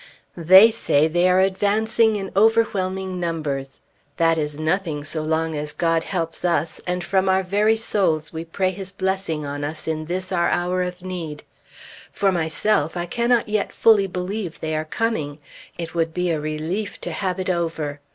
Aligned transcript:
"They 0.35 0.71
say" 0.71 1.07
they 1.07 1.29
are 1.29 1.37
advancing 1.41 2.15
in 2.15 2.31
overwhelming 2.35 3.19
numbers. 3.19 3.81
That 4.17 4.35
is 4.39 4.57
nothing, 4.57 5.03
so 5.03 5.21
long 5.21 5.53
as 5.53 5.73
God 5.73 6.05
helps 6.05 6.43
us, 6.43 6.81
and 6.87 7.03
from 7.03 7.29
our 7.29 7.43
very 7.43 7.77
souls 7.77 8.33
we 8.33 8.43
pray 8.43 8.71
His 8.71 8.89
blessing 8.89 9.45
on 9.45 9.63
us 9.63 9.87
in 9.87 10.05
this 10.05 10.31
our 10.31 10.49
hour 10.49 10.81
of 10.81 11.03
need. 11.03 11.43
For 12.11 12.31
myself, 12.31 12.97
I 12.97 13.05
cannot 13.05 13.47
yet 13.47 13.71
fully 13.71 14.07
believe 14.07 14.59
they 14.59 14.75
are 14.75 14.85
coming. 14.85 15.37
It 15.77 15.93
would 15.93 16.15
be 16.15 16.31
a 16.31 16.39
relief 16.39 16.99
to 17.01 17.11
have 17.11 17.39
it 17.39 17.51
over. 17.51 17.99